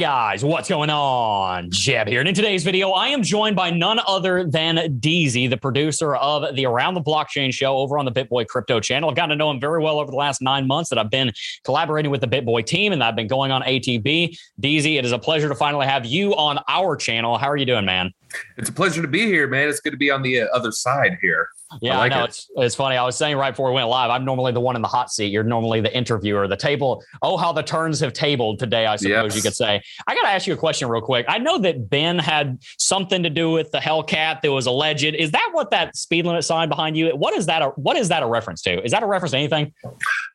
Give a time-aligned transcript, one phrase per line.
[0.00, 1.70] Guys, what's going on?
[1.70, 2.20] Jeb here.
[2.20, 6.56] And in today's video, I am joined by none other than Deezy, the producer of
[6.56, 9.10] the Around the Blockchain show over on the BitBoy Crypto channel.
[9.10, 11.32] I've gotten to know him very well over the last nine months that I've been
[11.64, 14.38] collaborating with the BitBoy team and I've been going on ATB.
[14.58, 17.36] Deezy, it is a pleasure to finally have you on our channel.
[17.36, 18.14] How are you doing, man?
[18.56, 19.68] It's a pleasure to be here, man.
[19.68, 21.50] It's good to be on the uh, other side here.
[21.80, 22.24] Yeah, I, like I know.
[22.24, 22.28] It.
[22.28, 22.96] It's, it's funny.
[22.96, 25.10] I was saying right before we went live, I'm normally the one in the hot
[25.10, 25.26] seat.
[25.26, 26.48] You're normally the interviewer.
[26.48, 29.36] The table, oh, how the turns have tabled today, I suppose yes.
[29.36, 29.80] you could say.
[30.06, 31.26] I got to ask you a question real quick.
[31.28, 35.04] I know that Ben had something to do with the Hellcat that was alleged.
[35.04, 37.10] Is that what that speed limit sign behind you?
[37.10, 37.62] What is that?
[37.62, 38.82] A, what is that a reference to?
[38.84, 39.72] Is that a reference to anything?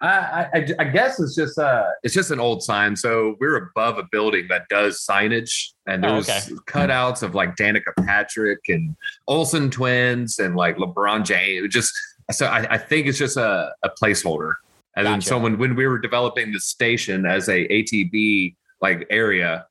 [0.01, 2.95] I, I, I guess it's just uh it's just an old sign.
[2.95, 6.39] So we're above a building that does signage and there oh, okay.
[6.67, 8.95] cutouts of like Danica Patrick and
[9.27, 11.71] Olsen twins and like LeBron James.
[11.73, 11.93] Just
[12.31, 14.53] so I, I think it's just a, a placeholder.
[14.95, 15.11] And gotcha.
[15.11, 19.65] then so when, when we were developing the station as a ATB like area,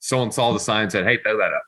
[0.00, 1.62] someone saw the sign and said, "Hey, throw that up."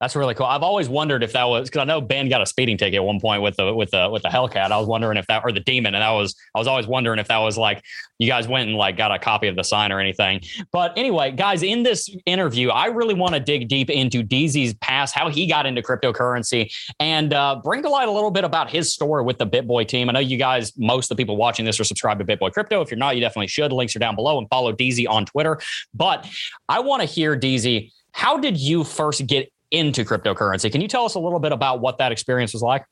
[0.00, 0.44] That's really cool.
[0.44, 3.04] I've always wondered if that was because I know Ben got a speeding ticket at
[3.04, 4.70] one point with the with the with the Hellcat.
[4.70, 7.18] I was wondering if that or the Demon, and that was I was always wondering
[7.18, 7.82] if that was like
[8.18, 10.42] you guys went and like got a copy of the sign or anything.
[10.70, 15.14] But anyway, guys, in this interview, I really want to dig deep into Deezy's past,
[15.14, 18.92] how he got into cryptocurrency, and uh, bring to light a little bit about his
[18.92, 20.10] story with the BitBoy team.
[20.10, 22.82] I know you guys, most of the people watching this, are subscribed to BitBoy Crypto.
[22.82, 23.72] If you're not, you definitely should.
[23.72, 25.58] Links are down below, and follow Deezy on Twitter.
[25.94, 26.28] But
[26.68, 27.92] I want to hear Deezy.
[28.12, 30.70] How did you first get into cryptocurrency.
[30.70, 32.84] Can you tell us a little bit about what that experience was like?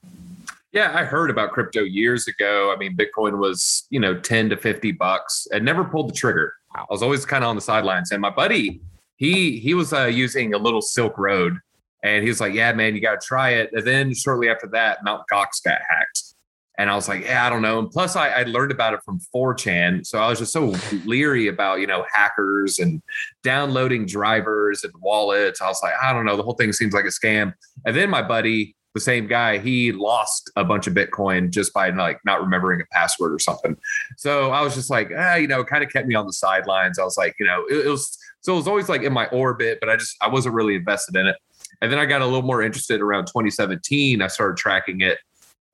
[0.72, 2.72] Yeah, I heard about crypto years ago.
[2.74, 6.52] I mean, Bitcoin was, you know, 10 to 50 bucks and never pulled the trigger.
[6.74, 8.10] I was always kind of on the sidelines.
[8.10, 8.80] And my buddy,
[9.16, 11.58] he he was uh, using a little Silk Road
[12.02, 13.70] and he was like, yeah, man, you got to try it.
[13.72, 16.33] And then shortly after that, Mount Gox got hacked.
[16.78, 17.78] And I was like, yeah, I don't know.
[17.78, 20.04] And plus, I, I learned about it from 4chan.
[20.04, 20.74] So I was just so
[21.04, 23.00] leery about, you know, hackers and
[23.42, 25.60] downloading drivers and wallets.
[25.62, 26.36] I was like, I don't know.
[26.36, 27.52] The whole thing seems like a scam.
[27.86, 31.90] And then my buddy, the same guy, he lost a bunch of Bitcoin just by
[31.90, 33.76] like not remembering a password or something.
[34.16, 36.32] So I was just like, ah, you know, it kind of kept me on the
[36.32, 36.98] sidelines.
[36.98, 39.26] I was like, you know, it, it was so it was always like in my
[39.26, 41.36] orbit, but I just I wasn't really invested in it.
[41.82, 44.22] And then I got a little more interested around 2017.
[44.22, 45.18] I started tracking it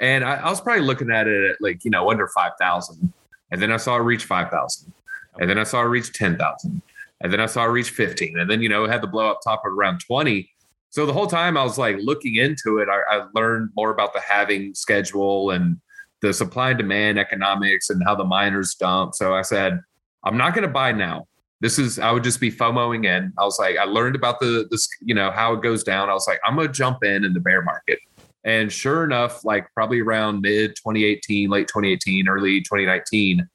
[0.00, 3.12] and I, I, was probably looking at it at like, you know, under 5,000.
[3.50, 4.92] And then I saw it reach 5,000.
[5.38, 6.82] And then I saw it reach 10,000.
[7.20, 8.38] And then I saw it reach 15.
[8.38, 10.50] And then, you know, it had the blow up top of around 20.
[10.88, 14.12] So the whole time I was like looking into it, I, I learned more about
[14.12, 15.78] the halving schedule and
[16.22, 19.14] the supply and demand economics and how the miners dump.
[19.14, 19.80] So I said,
[20.24, 21.26] I'm not going to buy now.
[21.60, 23.32] This is I would just be FOMOing in.
[23.38, 26.08] I was like, I learned about the this, you know, how it goes down.
[26.08, 27.98] I was like, I'm gonna jump in in the bear market.
[28.44, 33.46] And sure enough, like probably around mid 2018, late 2018, early 2019,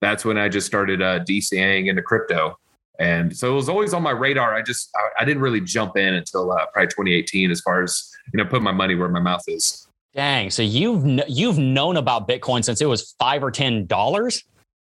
[0.00, 2.56] that's when I just started uh, DCAing into crypto.
[2.98, 4.54] And so it was always on my radar.
[4.54, 8.10] I just I, I didn't really jump in until uh, probably 2018, as far as
[8.32, 9.86] you know, put my money where my mouth is.
[10.14, 10.50] Dang!
[10.50, 14.44] So you've you've known about Bitcoin since it was five or ten dollars.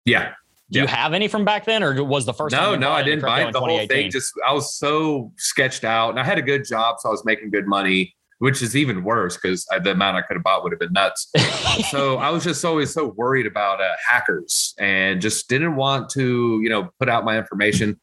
[0.05, 0.33] Yeah.
[0.71, 0.83] Do yeah.
[0.83, 2.53] you have any from back then, or was the first?
[2.53, 3.53] No, no, I didn't buy it.
[3.53, 4.11] the whole thing.
[4.11, 7.25] Just I was so sketched out, and I had a good job, so I was
[7.25, 10.73] making good money which is even worse because the amount I could have bought would
[10.73, 11.31] have been nuts.
[11.91, 16.61] so I was just always so worried about uh, hackers and just didn't want to,
[16.63, 17.99] you know, put out my information.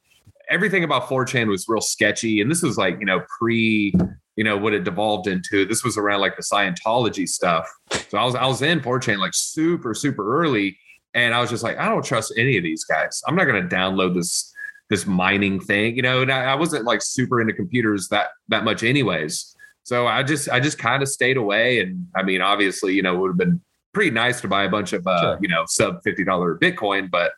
[0.50, 2.42] Everything about 4chan was real sketchy.
[2.42, 3.94] And this was like, you know, pre,
[4.36, 5.66] you know, what it devolved into.
[5.66, 7.72] This was around like the Scientology stuff.
[8.10, 10.78] So I was, I was in 4chan like super, super early.
[11.14, 13.22] And I was just like, I don't trust any of these guys.
[13.28, 14.52] I'm not going to download this,
[14.90, 18.64] this mining thing, you know, and I, I wasn't like super into computers that, that
[18.64, 19.53] much anyways.
[19.84, 23.16] So I just I just kind of stayed away, and I mean, obviously, you know,
[23.16, 23.62] it would have been
[23.94, 25.40] pretty nice to buy a bunch of uh, sure.
[25.42, 27.34] you know sub fifty dollar Bitcoin, but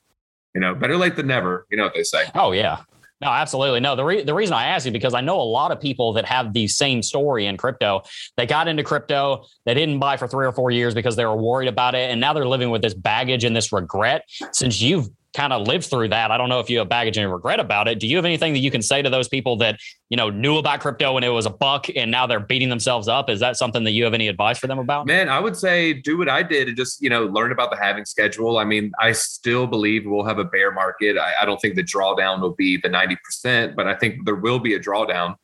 [0.53, 1.65] you know, better late than never.
[1.69, 2.25] You know what they say.
[2.35, 2.81] Oh yeah.
[3.21, 3.79] No, absolutely.
[3.79, 6.11] No, the, re- the reason I ask you because I know a lot of people
[6.13, 8.03] that have the same story in crypto.
[8.35, 11.35] They got into crypto, they didn't buy for three or four years because they were
[11.35, 12.11] worried about it.
[12.11, 14.23] And now they're living with this baggage and this regret.
[14.51, 16.31] Since you've kind of lived through that.
[16.31, 17.99] I don't know if you have baggage and regret about it.
[17.99, 19.79] Do you have anything that you can say to those people that,
[20.09, 23.07] you know, knew about crypto when it was a buck and now they're beating themselves
[23.07, 23.29] up?
[23.29, 25.05] Is that something that you have any advice for them about?
[25.05, 27.77] Man, I would say do what I did and just, you know, learn about the
[27.77, 28.57] halving schedule.
[28.57, 31.17] I mean, I still believe we'll have a bear market.
[31.17, 34.59] I, I don't think the drawdown will be the 90%, but I think there will
[34.59, 35.35] be a drawdown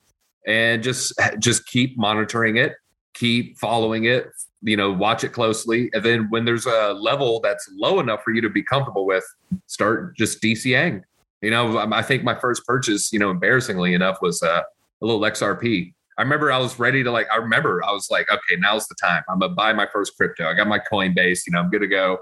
[0.48, 2.74] and just just keep monitoring it
[3.14, 4.28] keep following it,
[4.62, 5.90] you know, watch it closely.
[5.94, 9.26] And then when there's a level that's low enough for you to be comfortable with,
[9.68, 11.02] start just DCing.
[11.42, 14.62] You know, I think my first purchase, you know, embarrassingly enough, was uh,
[15.02, 15.94] a little XRP.
[16.18, 18.96] I remember I was ready to like, I remember I was like, okay, now's the
[19.02, 19.24] time.
[19.28, 20.48] I'm gonna buy my first crypto.
[20.48, 22.20] I got my Coinbase, you know, I'm going to go.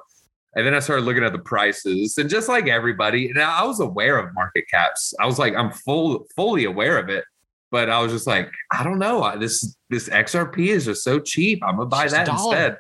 [0.56, 3.81] And then I started looking at the prices, and just like everybody, and I was
[3.81, 5.13] aware of market caps.
[5.19, 7.24] I was like, I'm full, fully aware of it,
[7.71, 9.38] but I was just like, I don't know.
[9.38, 11.63] This this XRP is just so cheap.
[11.63, 12.77] I'm gonna buy that instead.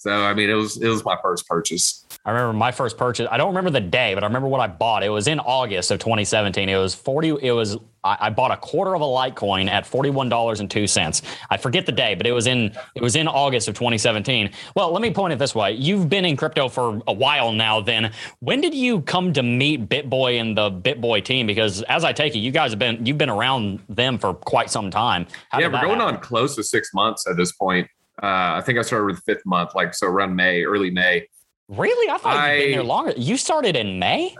[0.00, 2.06] So I mean, it was it was my first purchase.
[2.24, 3.28] I remember my first purchase.
[3.30, 5.02] I don't remember the day, but I remember what I bought.
[5.02, 6.70] It was in August of 2017.
[6.70, 7.36] It was 40.
[7.42, 10.86] It was I, I bought a quarter of a Litecoin at forty-one dollars and two
[10.86, 11.20] cents.
[11.50, 14.50] I forget the day, but it was in it was in August of 2017.
[14.74, 17.82] Well, let me point it this way: you've been in crypto for a while now.
[17.82, 21.46] Then when did you come to meet BitBoy and the BitBoy team?
[21.46, 24.70] Because as I take it, you guys have been you've been around them for quite
[24.70, 25.26] some time.
[25.50, 26.14] How yeah, we're going happen?
[26.14, 27.86] on close to six months at this point.
[28.22, 31.26] Uh, I think I started with the fifth month, like so around May, early May.
[31.68, 32.10] Really?
[32.10, 33.12] I thought I, you'd been there longer.
[33.16, 34.36] You started in May?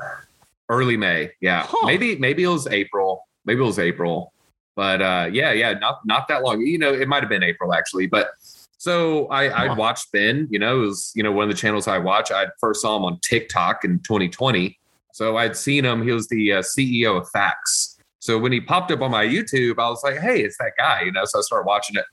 [0.68, 1.64] Early May, yeah.
[1.66, 1.86] Huh.
[1.86, 3.26] Maybe maybe it was April.
[3.44, 4.32] Maybe it was April.
[4.76, 6.60] But uh, yeah, yeah, not not that long.
[6.60, 8.06] You know, it might have been April actually.
[8.06, 8.30] But
[8.76, 9.64] so I huh.
[9.64, 10.48] I watched Ben.
[10.50, 12.30] You know, it was you know one of the channels I watch.
[12.30, 14.78] I first saw him on TikTok in 2020.
[15.12, 16.02] So I'd seen him.
[16.02, 17.98] He was the uh, CEO of Facts.
[18.20, 21.02] So when he popped up on my YouTube, I was like, hey, it's that guy.
[21.02, 22.04] You know, so I started watching it.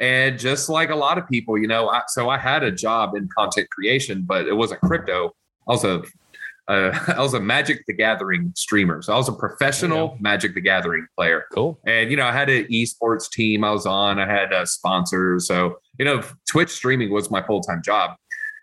[0.00, 3.16] And just like a lot of people, you know, I, so I had a job
[3.16, 5.34] in content creation, but it wasn't crypto.
[5.68, 6.02] I was a
[6.68, 9.02] uh, I was a Magic the Gathering streamer.
[9.02, 11.46] So I was a professional Magic the Gathering player.
[11.52, 11.80] Cool.
[11.84, 15.40] And, you know, I had an esports team I was on, I had a sponsor.
[15.40, 18.16] So, you know, Twitch streaming was my full time job.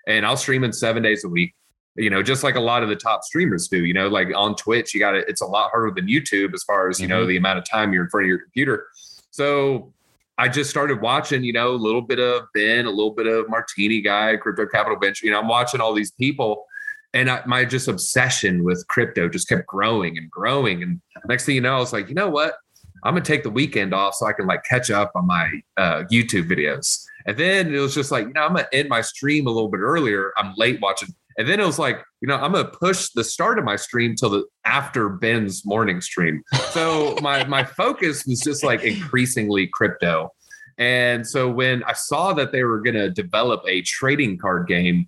[0.07, 1.55] And I was streaming seven days a week,
[1.95, 4.55] you know, just like a lot of the top streamers do, you know, like on
[4.55, 5.25] Twitch, you got it.
[5.27, 7.17] It's a lot harder than YouTube as far as, you mm-hmm.
[7.17, 8.85] know, the amount of time you're in front of your computer.
[9.31, 9.91] So
[10.37, 13.49] I just started watching, you know, a little bit of Ben, a little bit of
[13.49, 15.25] Martini guy, Crypto Capital Venture.
[15.25, 16.65] You know, I'm watching all these people,
[17.13, 20.83] and I, my just obsession with crypto just kept growing and growing.
[20.83, 22.55] And next thing you know, I was like, you know what?
[23.03, 26.03] I'm gonna take the weekend off so I can like catch up on my uh,
[26.11, 27.05] YouTube videos.
[27.27, 29.69] And then it was just like, you know, I'm gonna end my stream a little
[29.69, 30.33] bit earlier.
[30.37, 33.59] I'm late watching and then it was like, you know, I'm gonna push the start
[33.59, 36.41] of my stream till the after Ben's morning stream.
[36.71, 40.31] So my my focus was just like increasingly crypto.
[40.77, 45.07] And so when I saw that they were gonna develop a trading card game,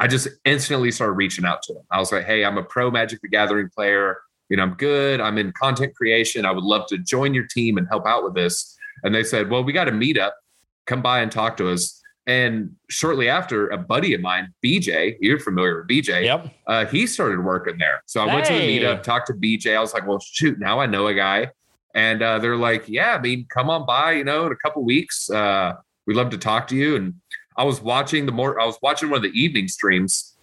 [0.00, 1.82] I just instantly started reaching out to them.
[1.90, 4.18] I was like, hey, I'm a pro Magic the Gathering player.
[4.48, 5.20] You know, I'm good.
[5.20, 6.44] I'm in content creation.
[6.44, 8.76] I would love to join your team and help out with this.
[9.02, 10.32] And they said, well, we got a meetup.
[10.86, 11.97] Come by and talk to us.
[12.28, 16.24] And shortly after, a buddy of mine, BJ, you're familiar with BJ.
[16.24, 16.54] Yep.
[16.66, 18.02] Uh, he started working there.
[18.04, 18.34] So I hey.
[18.34, 19.74] went to the meetup, talked to BJ.
[19.74, 21.50] I was like, well, shoot, now I know a guy.
[21.94, 24.84] And uh, they're like, yeah, I mean, come on by, you know, in a couple
[24.84, 25.30] weeks.
[25.30, 25.72] Uh,
[26.06, 26.96] we'd love to talk to you.
[26.96, 27.14] And
[27.56, 30.36] I was watching the more, I was watching one of the evening streams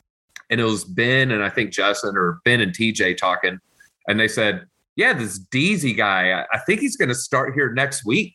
[0.49, 3.59] and it was Ben and I think Justin or Ben and TJ talking.
[4.07, 4.65] And they said,
[4.95, 8.33] yeah, this Deezy guy, I think he's going to start here next week.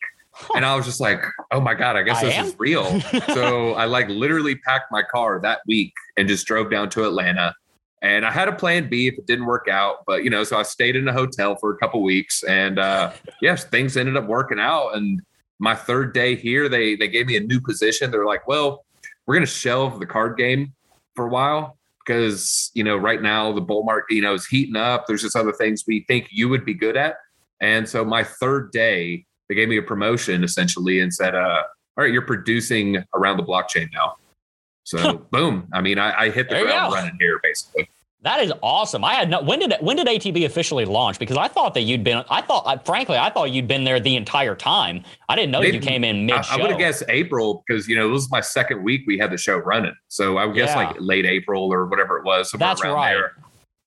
[0.54, 2.46] And I was just like, oh my God, I guess I this am?
[2.46, 3.00] is real.
[3.28, 7.54] so I like literally packed my car that week and just drove down to Atlanta.
[8.02, 9.98] And I had a plan B if it didn't work out.
[10.06, 12.42] But, you know, so I stayed in a hotel for a couple weeks.
[12.44, 14.96] And uh, yes, things ended up working out.
[14.96, 15.20] And
[15.58, 18.10] my third day here, they they gave me a new position.
[18.10, 18.84] They're like, well,
[19.26, 20.72] we're going to shelve the card game
[21.14, 24.76] for a while because, you know, right now the bull market, you know, is heating
[24.76, 25.06] up.
[25.06, 27.16] There's just other things we think you would be good at.
[27.60, 31.62] And so my third day, they gave me a promotion essentially and said, uh,
[31.98, 34.14] all right, you're producing around the blockchain now.
[34.84, 35.66] So boom.
[35.74, 37.90] I mean, I, I hit the there ground running here basically.
[38.22, 39.02] That is awesome.
[39.02, 39.42] I had no.
[39.42, 41.18] When did when did ATB officially launch?
[41.18, 42.22] Because I thought that you'd been.
[42.28, 45.02] I thought, frankly, I thought you'd been there the entire time.
[45.28, 46.36] I didn't know you came in mid.
[46.36, 49.16] I, I would have guessed April because you know it was my second week we
[49.16, 49.94] had the show running.
[50.08, 50.88] So I would guess yeah.
[50.88, 52.52] like late April or whatever it was.
[52.52, 53.14] That's right.
[53.14, 53.32] There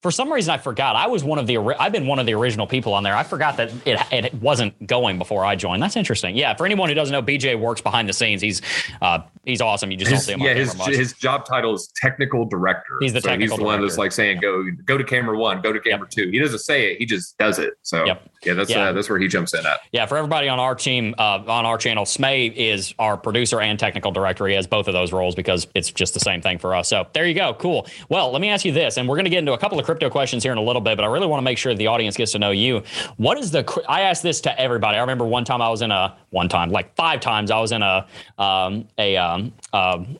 [0.03, 0.98] for some reason I forgot.
[0.98, 3.15] I was one of the I've been one of the original people on there.
[3.15, 5.81] I forgot that it it wasn't going before I joined.
[5.81, 6.36] That's interesting.
[6.36, 8.41] Yeah, for anyone who doesn't know, BJ works behind the scenes.
[8.41, 8.62] He's
[9.01, 9.91] uh, he's awesome.
[9.91, 10.41] You just his, don't see him.
[10.41, 10.89] Yeah, his much.
[10.89, 12.98] his job title is technical director.
[13.00, 13.55] He's the so technical.
[13.55, 16.10] He's the one that's like saying go go to camera one, go to camera yep.
[16.10, 16.29] two.
[16.29, 16.98] He doesn't say it.
[16.98, 17.75] He just does it.
[17.83, 18.29] So yep.
[18.43, 18.89] yeah, that's yeah.
[18.89, 19.79] Uh, that's where he jumps in at.
[19.93, 23.79] Yeah, for everybody on our team uh, on our channel, Smay is our producer and
[23.79, 24.45] technical director.
[24.48, 26.89] He has both of those roles because it's just the same thing for us.
[26.89, 27.53] So there you go.
[27.53, 27.88] Cool.
[28.10, 29.86] Well, let me ask you this, and we're going to get into a couple of
[29.93, 31.85] crypto questions here in a little bit, but I really want to make sure the
[31.85, 32.81] audience gets to know you.
[33.17, 33.83] What is the?
[33.88, 34.97] I asked this to everybody.
[34.97, 37.71] I remember one time I was in a one time, like five times I was
[37.71, 38.07] in a
[38.39, 40.17] um, a um, um,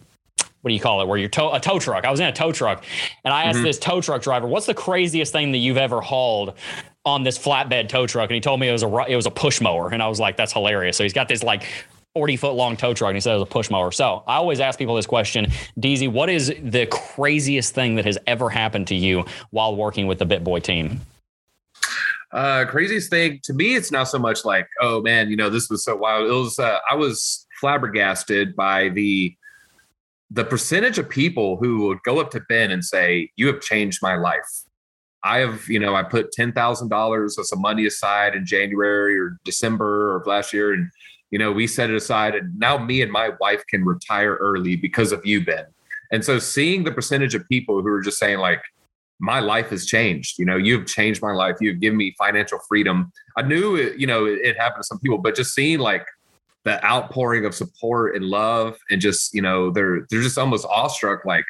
[0.62, 1.08] what do you call it?
[1.08, 2.06] Where you're tow, a tow truck.
[2.06, 2.86] I was in a tow truck,
[3.24, 3.65] and I asked mm-hmm.
[3.65, 6.53] this tow truck driver, "What's the craziest thing that you've ever hauled?"
[7.06, 9.32] on this flatbed tow truck and he told me it was a it was a
[9.32, 10.96] push mower and I was like that's hilarious.
[10.96, 11.63] So he's got this like
[12.15, 13.91] 40 foot long tow truck and he said it was a push mower.
[13.91, 15.48] So I always ask people this question,
[15.79, 20.20] Deezy, what is the craziest thing that has ever happened to you while working with
[20.20, 21.01] the BitBoy team?
[22.32, 25.70] Uh, craziest thing to me, it's not so much like, oh man, you know, this
[25.70, 26.27] was so wild.
[26.27, 29.36] It was, uh, I was flabbergasted by the,
[30.29, 34.00] the percentage of people who would go up to Ben and say, you have changed
[34.01, 34.63] my life.
[35.24, 39.17] I have, you know, I put ten thousand dollars of some money aside in January
[39.17, 40.89] or December of last year, and
[41.34, 44.75] you know, we set it aside, and now me and my wife can retire early
[44.75, 45.66] because of you, Ben.
[46.12, 48.62] And so, seeing the percentage of people who are just saying like,
[49.20, 50.38] my life has changed.
[50.38, 51.56] You know, you've changed my life.
[51.60, 53.12] You've given me financial freedom.
[53.36, 56.06] I knew it, you know, it, it happened to some people, but just seeing like
[56.66, 61.25] the outpouring of support and love, and just you know, they're they're just almost awestruck,
[61.25, 61.46] like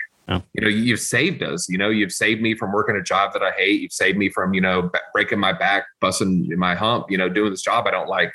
[0.54, 1.68] you know, you've saved us.
[1.68, 3.82] You know, you've saved me from working a job that I hate.
[3.82, 7.52] You've saved me from, you know, breaking my back, busting my hump, you know, doing
[7.52, 8.32] this job I don't like.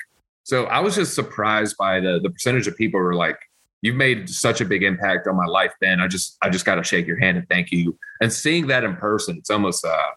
[0.49, 3.37] So I was just surprised by the the percentage of people who are like,
[3.83, 6.01] you've made such a big impact on my life, Ben.
[6.01, 7.95] I just I just got to shake your hand and thank you.
[8.19, 10.07] And seeing that in person, it's almost uh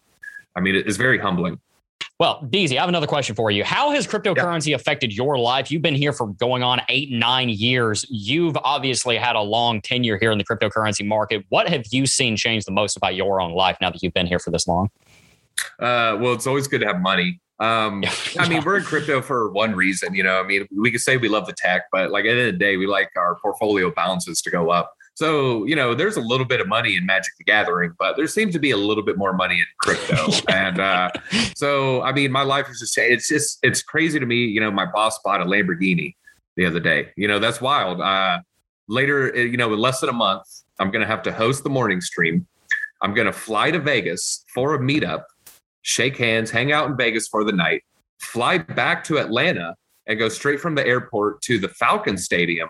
[0.55, 1.59] I mean, it's very humbling.
[2.19, 3.63] Well, Deezy, I have another question for you.
[3.63, 4.75] How has cryptocurrency yeah.
[4.77, 5.69] affected your life?
[5.69, 8.03] You've been here for going on eight, nine years.
[8.09, 11.45] You've obviously had a long tenure here in the cryptocurrency market.
[11.49, 14.25] What have you seen change the most about your own life now that you've been
[14.25, 14.89] here for this long?
[15.79, 17.39] Uh, well, it's always good to have money.
[17.63, 18.03] Um,
[18.39, 20.39] I mean, we're in crypto for one reason, you know.
[20.39, 22.53] I mean, we could say we love the tech, but like at the end of
[22.53, 24.93] the day, we like our portfolio balances to go up.
[25.15, 28.25] So, you know, there's a little bit of money in Magic the Gathering, but there
[28.27, 30.31] seems to be a little bit more money in crypto.
[30.51, 31.09] and uh,
[31.55, 34.45] so, I mean, my life is just, it's just, it's crazy to me.
[34.45, 36.15] You know, my boss bought a Lamborghini
[36.55, 37.11] the other day.
[37.15, 38.01] You know, that's wild.
[38.01, 38.39] Uh,
[38.87, 40.43] later, uh, you know, in less than a month,
[40.79, 42.47] I'm going to have to host the morning stream.
[43.03, 45.23] I'm going to fly to Vegas for a meetup,
[45.83, 47.83] shake hands, hang out in Vegas for the night,
[48.19, 49.75] fly back to Atlanta,
[50.07, 52.69] and go straight from the airport to the Falcon Stadium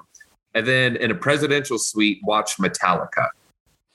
[0.53, 3.27] and then in a presidential suite watch Metallica.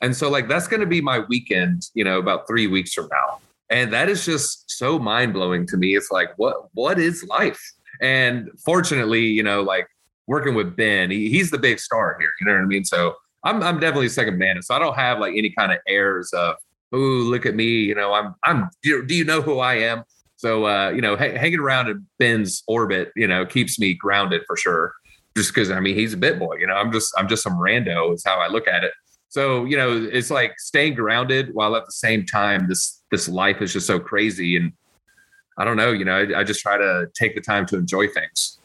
[0.00, 3.08] And so like that's going to be my weekend, you know, about 3 weeks from
[3.12, 3.40] now.
[3.70, 5.94] And that is just so mind-blowing to me.
[5.94, 7.60] It's like what what is life?
[8.00, 9.88] And fortunately, you know, like
[10.26, 12.84] working with Ben, he, he's the big star here, you know what I mean?
[12.84, 14.62] So I'm I'm definitely second man.
[14.62, 16.56] So I don't have like any kind of airs of,
[16.92, 20.04] "Oh, look at me, you know, I'm I'm do you know who I am?"
[20.36, 24.56] So uh, you know, hanging around in Ben's orbit, you know, keeps me grounded for
[24.56, 24.94] sure
[25.38, 28.12] just because I mean he's a BitBoy, You know, I'm just I'm just some rando
[28.12, 28.92] is how I look at it.
[29.28, 33.62] So you know, it's like staying grounded while at the same time this this life
[33.62, 34.72] is just so crazy, and
[35.56, 35.92] I don't know.
[35.92, 38.57] You know, I, I just try to take the time to enjoy things.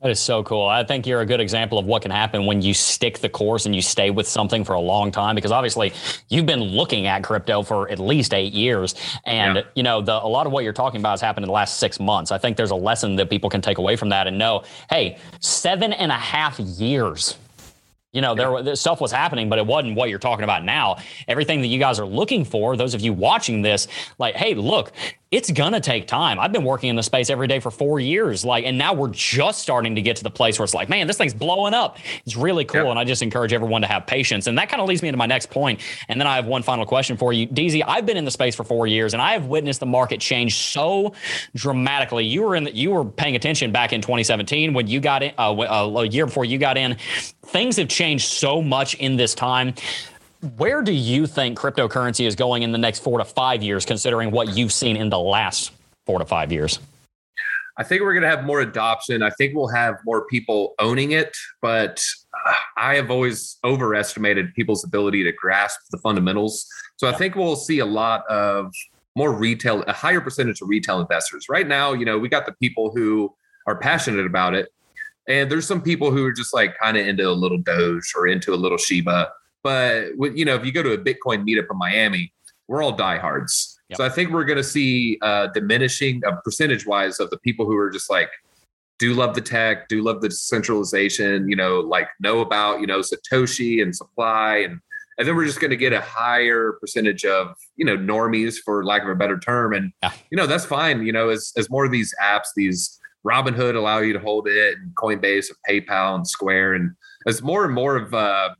[0.00, 0.66] That is so cool.
[0.66, 3.66] I think you're a good example of what can happen when you stick the course
[3.66, 5.34] and you stay with something for a long time.
[5.34, 5.92] Because obviously,
[6.28, 8.94] you've been looking at crypto for at least eight years,
[9.26, 9.62] and yeah.
[9.74, 11.78] you know the, a lot of what you're talking about has happened in the last
[11.78, 12.32] six months.
[12.32, 15.18] I think there's a lesson that people can take away from that and know, hey,
[15.40, 17.36] seven and a half years
[18.12, 20.96] you know, there, there stuff was happening, but it wasn't what you're talking about now.
[21.28, 23.86] Everything that you guys are looking for, those of you watching this,
[24.18, 24.92] like, hey, look,
[25.30, 26.40] it's gonna take time.
[26.40, 29.10] I've been working in the space every day for four years, like, and now we're
[29.10, 31.98] just starting to get to the place where it's like, man, this thing's blowing up.
[32.24, 32.90] It's really cool, yep.
[32.90, 34.46] and I just encourage everyone to have patience.
[34.46, 35.80] And that kind of leads me into my next point.
[36.08, 37.82] And then I have one final question for you, Deezy.
[37.86, 40.56] I've been in the space for four years, and I have witnessed the market change
[40.56, 41.12] so
[41.54, 42.24] dramatically.
[42.24, 45.34] You were in, the, you were paying attention back in 2017 when you got in,
[45.36, 46.96] uh, a year before you got in.
[47.42, 49.74] Things have changed so much in this time.
[50.56, 54.30] Where do you think cryptocurrency is going in the next four to five years, considering
[54.30, 55.72] what you've seen in the last
[56.06, 56.78] four to five years?
[57.76, 59.22] I think we're going to have more adoption.
[59.22, 62.04] I think we'll have more people owning it, but
[62.46, 66.66] uh, I have always overestimated people's ability to grasp the fundamentals.
[66.96, 68.72] So I think we'll see a lot of
[69.16, 71.46] more retail, a higher percentage of retail investors.
[71.48, 73.34] Right now, you know, we got the people who
[73.66, 74.68] are passionate about it,
[75.28, 78.28] and there's some people who are just like kind of into a little Doge or
[78.28, 79.30] into a little Shiba.
[79.62, 82.32] But you know, if you go to a Bitcoin meetup in Miami,
[82.68, 83.80] we're all diehards.
[83.90, 83.96] Yep.
[83.96, 87.64] So I think we're going to see uh, diminishing uh, percentage wise of the people
[87.66, 88.30] who are just like
[88.98, 93.00] do love the tech, do love the decentralization, you know, like know about you know
[93.00, 94.80] Satoshi and supply and
[95.18, 98.84] and then we're just going to get a higher percentage of you know normies for
[98.84, 100.12] lack of a better term and yeah.
[100.30, 103.98] you know that's fine you know as as more of these apps these robinhood allow
[103.98, 106.92] you to hold it and coinbase and paypal and square and
[107.26, 108.50] as more and more of uh,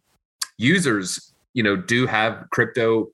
[0.59, 3.09] users, you know, do have crypto.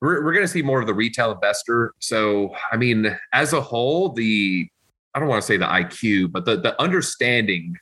[0.00, 1.94] We're, we're going to see more of the retail investor.
[2.00, 4.68] So, I mean, as a whole, the
[5.14, 7.76] I don't want to say the IQ, but the the understanding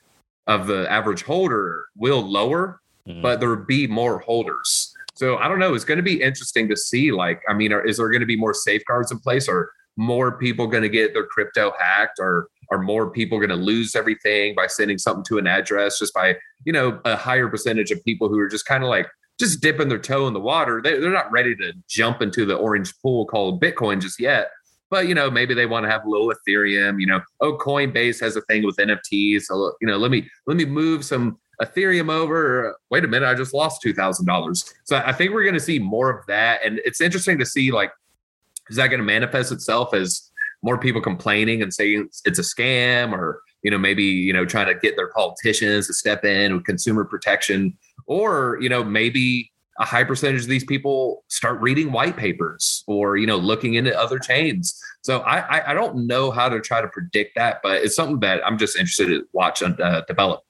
[0.47, 3.21] of the average holder will lower, mm.
[3.21, 4.93] but there will be more holders.
[5.13, 5.73] So I don't know.
[5.73, 7.11] It's going to be interesting to see.
[7.11, 10.37] Like, I mean, are, is there going to be more safeguards in place, or more
[10.37, 14.55] people going to get their crypto hacked, or are more people going to lose everything
[14.55, 16.35] by sending something to an address just by
[16.65, 19.07] you know a higher percentage of people who are just kind of like
[19.39, 20.81] just dipping their toe in the water?
[20.83, 24.49] They, they're not ready to jump into the orange pool called bitcoin just yet
[24.89, 27.21] but you know maybe they want to have a little ethereum you know.
[27.41, 31.05] Oh coinbase has a thing with nfts so you know let me let me move
[31.05, 32.77] some ethereum over.
[32.89, 36.09] Wait a minute i just lost $2000 so i think we're going to see more
[36.09, 37.91] of that and it's interesting to see like
[38.69, 40.28] is that going to manifest itself as
[40.61, 44.67] more people complaining and saying it's a scam or you know maybe you know trying
[44.67, 47.77] to get their politicians to step in with consumer protection.
[48.07, 53.17] Or you know maybe a high percentage of these people start reading white papers or
[53.17, 54.79] you know looking into other chains.
[55.01, 58.19] So i i, I don't know how to try to predict that but it's something
[58.19, 60.41] that i'm just interested to watch uh, develop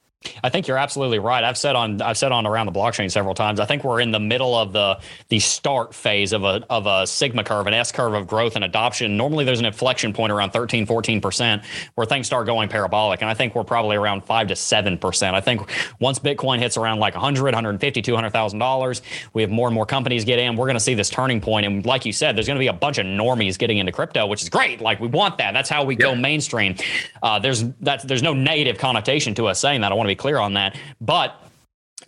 [0.44, 1.46] I think you're absolutely right.
[1.46, 3.58] I've said on I've said on around the blockchain several times.
[3.62, 5.00] I think we're in the middle of the
[5.30, 8.66] the start phase of a of a sigma curve, an S curve of growth and
[8.66, 9.16] adoption.
[9.16, 11.64] Normally there's an inflection point around 13, 14%
[11.96, 13.22] where things start going parabolic.
[13.22, 15.34] And I think we're probably around 5 to 7%.
[15.34, 15.62] I think
[16.02, 19.02] once Bitcoin hits around like 100, 150, 200,000 dollars,
[19.34, 20.58] we have more and more companies get in.
[20.58, 22.68] We're going to see this turning point and like you said, there's going to be
[22.68, 24.82] a bunch of normies getting into crypto, which is great.
[24.82, 25.54] Like we want that.
[25.54, 26.02] That's how we yep.
[26.02, 26.76] go mainstream.
[27.24, 29.94] Uh, there's that's there's no negative connotation to us saying that.
[29.94, 30.78] I want to be clear on that.
[31.00, 31.49] But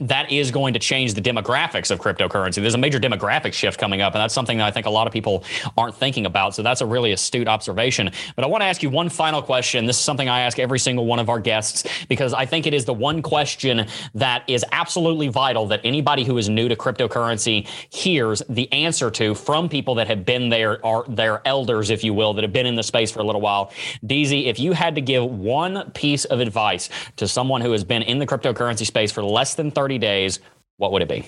[0.01, 2.55] that is going to change the demographics of cryptocurrency.
[2.55, 5.07] There's a major demographic shift coming up, and that's something that I think a lot
[5.07, 5.43] of people
[5.77, 6.55] aren't thinking about.
[6.55, 8.11] So that's a really astute observation.
[8.35, 9.85] But I want to ask you one final question.
[9.85, 12.73] This is something I ask every single one of our guests because I think it
[12.73, 17.67] is the one question that is absolutely vital that anybody who is new to cryptocurrency
[17.93, 22.13] hears the answer to from people that have been there, are their elders, if you
[22.13, 23.71] will, that have been in the space for a little while.
[24.03, 28.01] Deezy, if you had to give one piece of advice to someone who has been
[28.01, 30.39] in the cryptocurrency space for less than 30 30 days,
[30.77, 31.25] what would it be?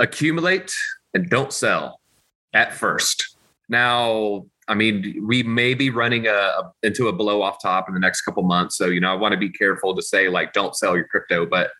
[0.00, 0.72] Accumulate
[1.14, 2.00] and don't sell
[2.52, 3.36] at first.
[3.68, 7.94] Now, I mean, we may be running a, a, into a blow off top in
[7.94, 8.76] the next couple months.
[8.76, 11.46] So, you know, I want to be careful to say like, don't sell your crypto,
[11.46, 11.70] but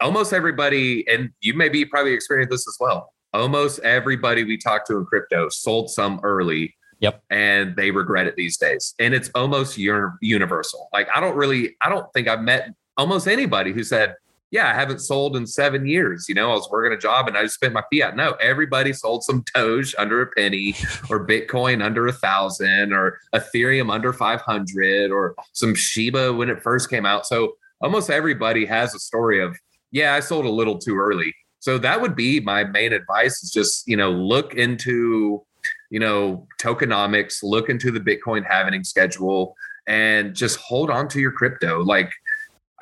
[0.00, 3.12] almost everybody, and you may be probably experienced this as well.
[3.32, 6.76] Almost everybody we talked to in crypto sold some early.
[7.00, 7.24] Yep.
[7.30, 8.94] And they regret it these days.
[9.00, 10.88] And it's almost universal.
[10.92, 14.14] Like, I don't really, I don't think I've met almost anybody who said,
[14.54, 16.28] yeah, I haven't sold in seven years.
[16.28, 18.14] You know, I was working a job and I just spent my fiat.
[18.14, 20.76] No, everybody sold some Doge under a penny
[21.10, 26.88] or Bitcoin under a thousand or Ethereum under 500 or some Shiba when it first
[26.88, 27.26] came out.
[27.26, 29.58] So almost everybody has a story of,
[29.90, 31.34] yeah, I sold a little too early.
[31.58, 35.44] So that would be my main advice is just, you know, look into,
[35.90, 39.56] you know, tokenomics, look into the Bitcoin halving schedule
[39.88, 41.82] and just hold on to your crypto.
[41.82, 42.12] Like,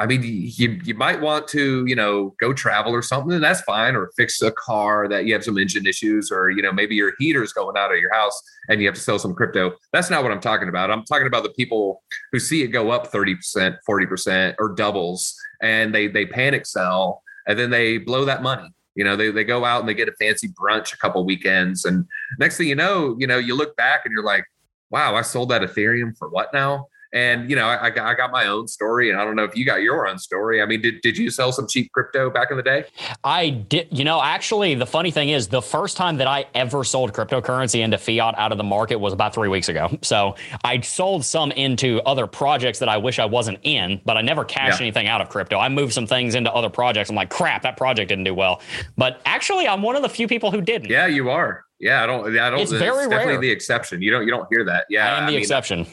[0.02, 3.60] I mean, you you might want to, you know, go travel or something, and that's
[3.60, 6.96] fine, or fix a car that you have some engine issues, or you know, maybe
[6.96, 9.74] your heater's going out of your house and you have to sell some crypto.
[9.92, 10.90] That's not what I'm talking about.
[10.90, 15.94] I'm talking about the people who see it go up 30%, 40%, or doubles, and
[15.94, 18.68] they they panic sell, and then they blow that money.
[18.96, 21.84] You know, they they go out and they get a fancy brunch a couple weekends,
[21.84, 22.06] and
[22.40, 24.46] next thing you know, you know, you look back and you're like,
[24.90, 26.88] wow, I sold that Ethereum for what now?
[27.12, 29.66] And you know, I, I got my own story, and I don't know if you
[29.66, 30.62] got your own story.
[30.62, 32.84] I mean, did did you sell some cheap crypto back in the day?
[33.22, 33.88] I did.
[33.90, 37.80] You know, actually, the funny thing is, the first time that I ever sold cryptocurrency
[37.80, 39.96] into fiat out of the market was about three weeks ago.
[40.00, 44.22] So I sold some into other projects that I wish I wasn't in, but I
[44.22, 44.86] never cashed yeah.
[44.86, 45.58] anything out of crypto.
[45.58, 47.10] I moved some things into other projects.
[47.10, 48.62] I'm like, crap, that project didn't do well.
[48.96, 50.88] But actually, I'm one of the few people who didn't.
[50.88, 51.64] Yeah, you are.
[51.78, 52.38] Yeah, I don't.
[52.38, 52.60] I don't.
[52.60, 53.40] It's very definitely rare.
[53.40, 54.00] the exception.
[54.00, 54.24] You don't.
[54.24, 54.86] You don't hear that.
[54.88, 55.86] Yeah, I am the I mean, exception.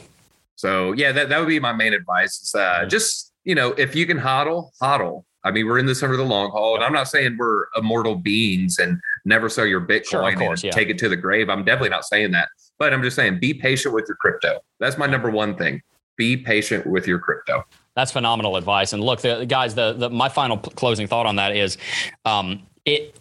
[0.60, 2.42] So yeah, that, that would be my main advice.
[2.42, 5.24] Is uh, just you know, if you can hodl, hodl.
[5.46, 8.16] I mean, we're in this over the long haul, and I'm not saying we're immortal
[8.16, 10.72] beings and never sell your Bitcoin sure, course, and yeah.
[10.72, 11.50] take it to the grave.
[11.50, 14.60] I'm definitely not saying that, but I'm just saying be patient with your crypto.
[14.82, 15.82] That's my number one thing.
[16.18, 17.64] Be patient with your crypto.
[17.96, 18.92] That's phenomenal advice.
[18.92, 21.78] And look, the guys, the, the my final closing thought on that is,
[22.26, 23.16] um, it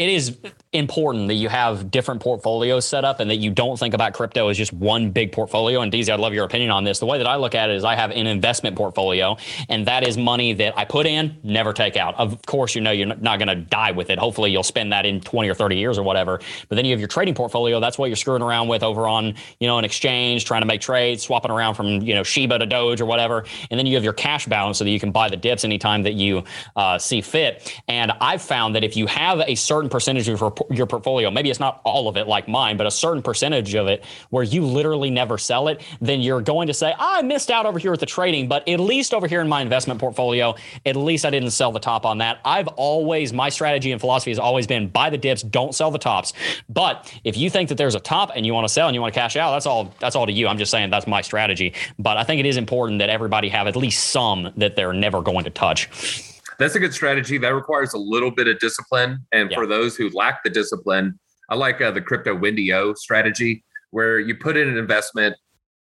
[0.00, 0.38] it is
[0.72, 4.48] important that you have different portfolios set up and that you don't think about crypto
[4.48, 5.82] as just one big portfolio.
[5.82, 7.00] And Deezy, I'd love your opinion on this.
[7.00, 9.36] The way that I look at it is I have an investment portfolio,
[9.68, 12.14] and that is money that I put in, never take out.
[12.14, 14.18] Of course, you know you're not going to die with it.
[14.18, 16.40] Hopefully, you'll spend that in 20 or 30 years or whatever.
[16.70, 17.78] But then you have your trading portfolio.
[17.78, 20.80] That's what you're screwing around with over on you know an exchange, trying to make
[20.80, 23.44] trades, swapping around from you know Shiba to Doge or whatever.
[23.70, 26.04] And then you have your cash balance so that you can buy the dips anytime
[26.04, 27.76] that you uh, see fit.
[27.86, 31.50] And I've found that if you have a certain percentage of your, your portfolio, maybe
[31.50, 34.64] it's not all of it like mine, but a certain percentage of it where you
[34.64, 38.00] literally never sell it, then you're going to say, I missed out over here with
[38.00, 40.54] the trading, but at least over here in my investment portfolio,
[40.86, 42.40] at least I didn't sell the top on that.
[42.44, 45.98] I've always, my strategy and philosophy has always been buy the dips, don't sell the
[45.98, 46.32] tops.
[46.68, 49.00] But if you think that there's a top and you want to sell and you
[49.00, 50.48] want to cash out, that's all, that's all to you.
[50.48, 51.74] I'm just saying that's my strategy.
[51.98, 55.22] But I think it is important that everybody have at least some that they're never
[55.22, 56.29] going to touch.
[56.60, 57.38] That's a good strategy.
[57.38, 59.26] That requires a little bit of discipline.
[59.32, 59.56] And yeah.
[59.56, 61.18] for those who lack the discipline,
[61.48, 65.34] I like uh, the crypto Wendy O strategy where you put in an investment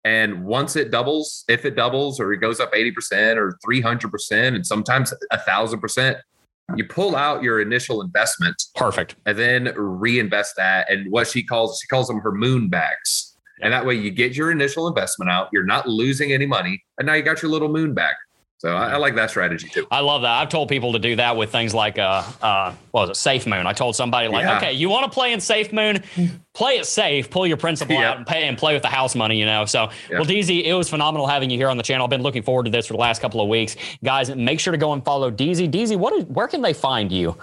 [0.04, 4.66] and once it doubles, if it doubles or it goes up 80% or 300%, and
[4.66, 6.18] sometimes a thousand percent,
[6.76, 8.62] you pull out your initial investment.
[8.74, 9.16] Perfect.
[9.24, 10.90] And then reinvest that.
[10.90, 13.36] And what she calls, she calls them her moon bags.
[13.62, 15.48] And that way you get your initial investment out.
[15.52, 16.82] You're not losing any money.
[16.98, 18.14] And now you got your little moon bag.
[18.58, 19.86] So I, I, like that strategy too.
[19.90, 20.40] I love that.
[20.40, 23.46] I've told people to do that with things like uh uh what was it, Safe
[23.46, 23.66] Moon.
[23.66, 24.56] I told somebody like, yeah.
[24.56, 26.02] okay, you want to play in Safe Moon,
[26.54, 28.04] play it safe, pull your principal yep.
[28.04, 29.66] out and pay and play with the house money, you know.
[29.66, 30.12] So yep.
[30.12, 32.04] well, Deezy, it was phenomenal having you here on the channel.
[32.04, 33.76] I've been looking forward to this for the last couple of weeks.
[34.02, 35.70] Guys, make sure to go and follow Deezy.
[35.70, 37.36] Deezy, what is, where can they find you?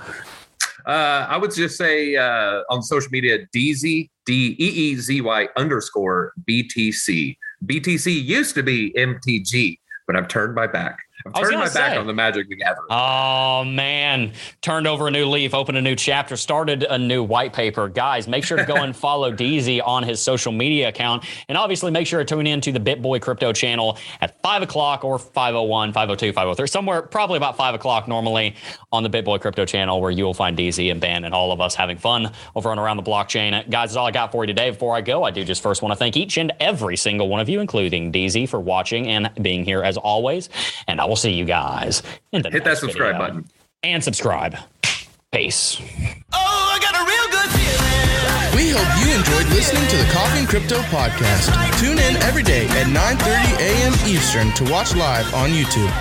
[0.86, 5.48] Uh, I would just say uh, on social media, Deezy, D E E Z Y
[5.58, 7.38] underscore BTC.
[7.66, 9.78] BTC used to be MTG,
[10.12, 11.06] but I've turned my back.
[11.26, 12.88] I've turned my say, back on the Magic the Gathering.
[12.90, 17.54] Oh man, turned over a new leaf, opened a new chapter, started a new white
[17.54, 17.88] paper.
[17.88, 21.92] Guys, make sure to go and follow Deezy on his social media account, and obviously
[21.92, 25.94] make sure to tune in to the BitBoy Crypto channel at five o'clock or 501,
[25.94, 28.56] 502, 503, somewhere probably about five o'clock normally
[28.92, 31.62] on the BitBoy Crypto channel, where you will find Deezy and Ben and all of
[31.62, 33.52] us having fun over and around the blockchain.
[33.70, 34.70] Guys, that's all I got for you today.
[34.70, 37.40] Before I go, I do just first want to thank each and every single one
[37.40, 40.50] of you, including Deezy, for watching and being here as always.
[40.88, 43.28] And I will see you guys in the Hit that subscribe video.
[43.28, 43.48] button.
[43.84, 44.56] And subscribe.
[45.34, 45.78] Peace.
[46.34, 48.56] Oh, I got a real good feeling.
[48.56, 51.52] We hope you enjoyed listening to the Coffee and Crypto podcast.
[51.80, 53.94] Tune in every day at 9:30 a.m.
[54.08, 55.92] Eastern to watch live on YouTube.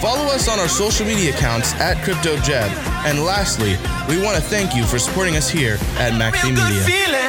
[0.00, 2.68] Follow us on our social media accounts at CryptoJeb.
[3.04, 3.76] And lastly,
[4.08, 7.23] we want to thank you for supporting us here at Maxi Media.